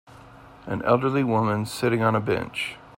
[0.65, 2.75] An elderly woman sitting on a bench.